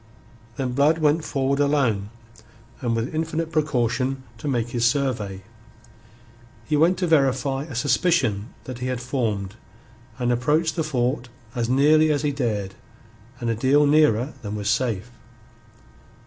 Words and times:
Then 0.55 0.71
Blood 0.71 0.97
went 0.97 1.23
forward 1.23 1.59
alone, 1.59 2.09
and 2.81 2.95
with 2.95 3.13
infinite 3.13 3.51
precaution, 3.51 4.23
to 4.39 4.47
make 4.47 4.69
his 4.69 4.83
survey. 4.83 5.43
He 6.65 6.75
went 6.75 6.97
to 6.97 7.05
verify 7.05 7.65
a 7.65 7.75
suspicion 7.75 8.51
that 8.63 8.79
he 8.79 8.87
had 8.87 8.99
formed, 8.99 9.57
and 10.17 10.31
approached 10.31 10.75
the 10.75 10.83
fort 10.83 11.29
as 11.53 11.69
nearly 11.69 12.11
as 12.11 12.23
he 12.23 12.31
dared 12.31 12.73
and 13.39 13.47
a 13.51 13.55
deal 13.55 13.85
nearer 13.85 14.33
than 14.41 14.55
was 14.55 14.71
safe. 14.71 15.11